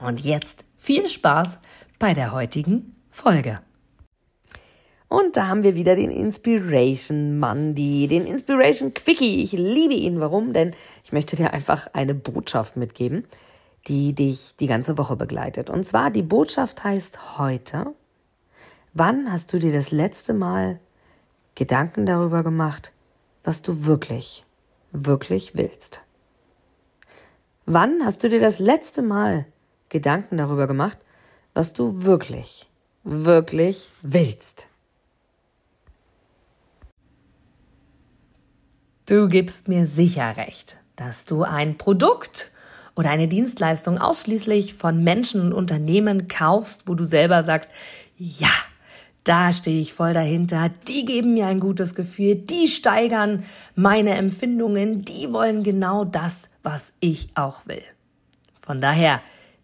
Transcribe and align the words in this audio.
Und 0.00 0.20
jetzt 0.24 0.64
viel 0.76 1.08
Spaß 1.08 1.58
bei 1.98 2.14
der 2.14 2.32
heutigen 2.32 2.96
Folge. 3.10 3.60
Und 5.08 5.36
da 5.36 5.48
haben 5.48 5.62
wir 5.62 5.74
wieder 5.74 5.96
den 5.96 6.10
Inspiration 6.10 7.38
Monday, 7.38 8.06
den 8.06 8.26
Inspiration 8.26 8.94
Quickie. 8.94 9.42
Ich 9.42 9.52
liebe 9.52 9.94
ihn. 9.94 10.20
Warum? 10.20 10.52
Denn 10.52 10.74
ich 11.04 11.12
möchte 11.12 11.36
dir 11.36 11.52
einfach 11.52 11.88
eine 11.92 12.14
Botschaft 12.14 12.76
mitgeben, 12.76 13.26
die 13.88 14.14
dich 14.14 14.54
die 14.58 14.68
ganze 14.68 14.96
Woche 14.96 15.16
begleitet. 15.16 15.68
Und 15.68 15.86
zwar 15.86 16.10
die 16.10 16.22
Botschaft 16.22 16.84
heißt 16.84 17.38
heute, 17.38 17.92
wann 18.94 19.30
hast 19.32 19.52
du 19.52 19.58
dir 19.58 19.72
das 19.72 19.90
letzte 19.90 20.32
Mal 20.32 20.78
Gedanken 21.56 22.06
darüber 22.06 22.42
gemacht, 22.42 22.92
was 23.42 23.62
du 23.62 23.84
wirklich, 23.84 24.46
wirklich 24.92 25.56
willst? 25.56 26.02
Wann 27.66 28.04
hast 28.04 28.22
du 28.22 28.28
dir 28.28 28.40
das 28.40 28.60
letzte 28.60 29.02
Mal 29.02 29.44
Gedanken 29.90 30.38
darüber 30.38 30.66
gemacht, 30.66 30.98
was 31.52 31.74
du 31.74 32.04
wirklich, 32.04 32.68
wirklich 33.04 33.90
willst? 34.00 34.66
Du 39.06 39.28
gibst 39.28 39.66
mir 39.66 39.86
sicher 39.86 40.36
recht, 40.36 40.76
dass 40.94 41.24
du 41.24 41.42
ein 41.42 41.76
Produkt 41.76 42.52
oder 42.94 43.10
eine 43.10 43.26
Dienstleistung 43.26 43.98
ausschließlich 43.98 44.74
von 44.74 45.02
Menschen 45.02 45.40
und 45.40 45.52
Unternehmen 45.52 46.28
kaufst, 46.28 46.86
wo 46.86 46.94
du 46.94 47.04
selber 47.04 47.42
sagst, 47.42 47.70
ja, 48.16 48.52
da 49.24 49.52
stehe 49.52 49.80
ich 49.80 49.92
voll 49.92 50.14
dahinter, 50.14 50.70
die 50.86 51.04
geben 51.04 51.34
mir 51.34 51.46
ein 51.46 51.60
gutes 51.60 51.94
Gefühl, 51.94 52.36
die 52.36 52.68
steigern 52.68 53.44
meine 53.74 54.14
Empfindungen, 54.14 55.02
die 55.02 55.32
wollen 55.32 55.62
genau 55.62 56.04
das, 56.04 56.50
was 56.62 56.92
ich 57.00 57.28
auch 57.34 57.66
will. 57.66 57.82
Von 58.60 58.80
daher, 58.80 59.20